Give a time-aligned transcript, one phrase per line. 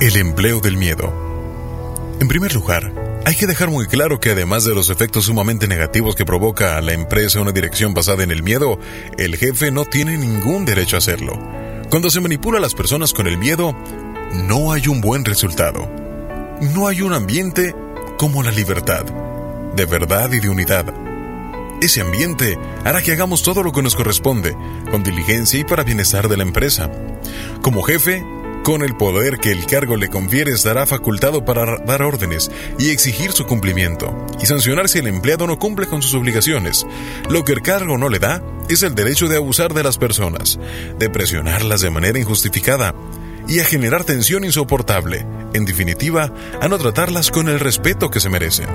[0.00, 1.12] El empleo del miedo.
[2.20, 2.92] En primer lugar,
[3.26, 6.80] hay que dejar muy claro que además de los efectos sumamente negativos que provoca a
[6.80, 8.78] la empresa una dirección basada en el miedo,
[9.18, 11.36] el jefe no tiene ningún derecho a hacerlo.
[11.90, 13.76] Cuando se manipula a las personas con el miedo,
[14.34, 15.90] no hay un buen resultado.
[16.60, 17.74] No hay un ambiente
[18.18, 19.04] como la libertad,
[19.74, 20.94] de verdad y de unidad.
[21.82, 24.56] Ese ambiente hará que hagamos todo lo que nos corresponde,
[24.92, 26.88] con diligencia y para bienestar de la empresa.
[27.62, 28.24] Como jefe,
[28.64, 33.32] con el poder que el cargo le confiere estará facultado para dar órdenes y exigir
[33.32, 36.86] su cumplimiento, y sancionar si el empleado no cumple con sus obligaciones.
[37.30, 40.58] Lo que el cargo no le da es el derecho de abusar de las personas,
[40.98, 42.94] de presionarlas de manera injustificada
[43.48, 48.28] y a generar tensión insoportable, en definitiva, a no tratarlas con el respeto que se
[48.28, 48.68] merecen.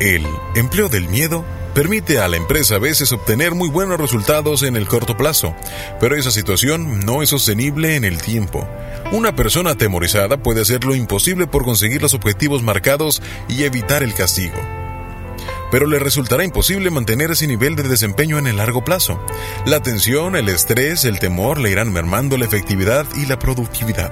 [0.00, 0.26] El
[0.56, 1.44] empleo del miedo
[1.78, 5.54] permite a la empresa a veces obtener muy buenos resultados en el corto plazo,
[6.00, 8.66] pero esa situación no es sostenible en el tiempo.
[9.12, 14.12] Una persona atemorizada puede hacer lo imposible por conseguir los objetivos marcados y evitar el
[14.12, 14.56] castigo.
[15.70, 19.24] Pero le resultará imposible mantener ese nivel de desempeño en el largo plazo.
[19.64, 24.10] La tensión, el estrés, el temor le irán mermando la efectividad y la productividad.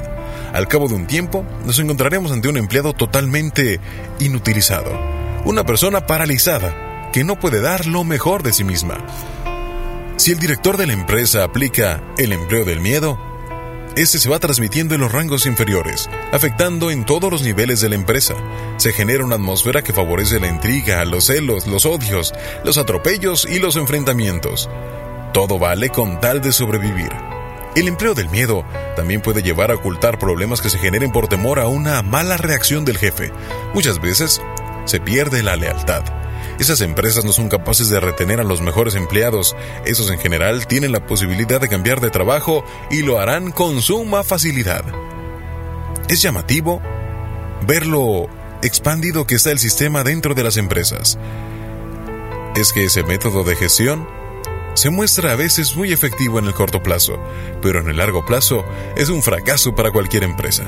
[0.52, 3.80] Al cabo de un tiempo, nos encontraremos ante un empleado totalmente
[4.20, 4.96] inutilizado,
[5.44, 6.85] una persona paralizada,
[7.16, 8.98] que no puede dar lo mejor de sí misma.
[10.18, 13.18] Si el director de la empresa aplica el empleo del miedo,
[13.96, 17.94] ese se va transmitiendo en los rangos inferiores, afectando en todos los niveles de la
[17.94, 18.34] empresa.
[18.76, 23.60] Se genera una atmósfera que favorece la intriga, los celos, los odios, los atropellos y
[23.60, 24.68] los enfrentamientos.
[25.32, 27.12] Todo vale con tal de sobrevivir.
[27.74, 28.62] El empleo del miedo
[28.94, 32.84] también puede llevar a ocultar problemas que se generen por temor a una mala reacción
[32.84, 33.32] del jefe.
[33.72, 34.42] Muchas veces
[34.84, 36.25] se pierde la lealtad.
[36.58, 39.54] Esas empresas no son capaces de retener a los mejores empleados.
[39.84, 44.24] Esos en general tienen la posibilidad de cambiar de trabajo y lo harán con suma
[44.24, 44.84] facilidad.
[46.08, 46.80] Es llamativo
[47.66, 48.28] ver lo
[48.62, 51.18] expandido que está el sistema dentro de las empresas.
[52.54, 54.08] Es que ese método de gestión
[54.74, 57.18] se muestra a veces muy efectivo en el corto plazo,
[57.60, 58.64] pero en el largo plazo
[58.96, 60.64] es un fracaso para cualquier empresa.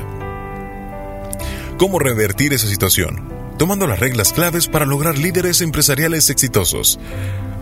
[1.78, 3.37] ¿Cómo revertir esa situación?
[3.58, 6.98] Tomando las reglas claves para lograr líderes empresariales exitosos.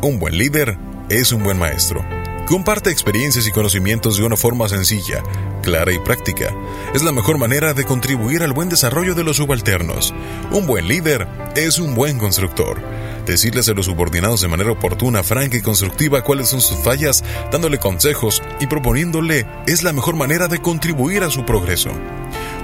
[0.02, 0.76] Un buen líder
[1.08, 2.04] es un buen maestro.
[2.46, 5.22] Comparte experiencias y conocimientos de una forma sencilla,
[5.62, 6.54] clara y práctica.
[6.94, 10.14] Es la mejor manera de contribuir al buen desarrollo de los subalternos.
[10.52, 11.26] Un buen líder
[11.56, 12.78] es un buen constructor.
[13.26, 17.78] Decirles a los subordinados de manera oportuna, franca y constructiva cuáles son sus fallas, dándole
[17.78, 21.90] consejos y proponiéndole es la mejor manera de contribuir a su progreso.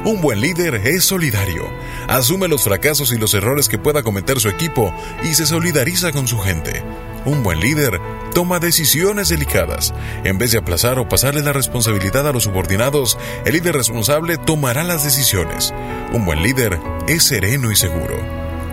[0.05, 1.71] Un buen líder es solidario,
[2.09, 4.93] asume los fracasos y los errores que pueda cometer su equipo
[5.23, 6.83] y se solidariza con su gente.
[7.25, 8.01] Un buen líder
[8.35, 9.95] toma decisiones delicadas.
[10.25, 14.83] En vez de aplazar o pasarle la responsabilidad a los subordinados, el líder responsable tomará
[14.83, 15.73] las decisiones.
[16.13, 18.17] Un buen líder es sereno y seguro.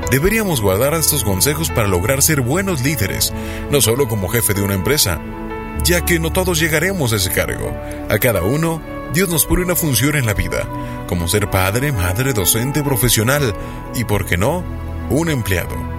[0.10, 3.34] Deberíamos guardar estos consejos para lograr ser buenos líderes,
[3.70, 5.22] no solo como jefe de una empresa,
[5.84, 7.72] ya que no todos llegaremos a ese cargo.
[8.10, 8.82] A cada uno
[9.14, 10.68] Dios nos pone una función en la vida,
[11.08, 13.54] como ser padre, madre, docente, profesional
[13.96, 14.64] y, por qué no,
[15.10, 15.99] un empleado.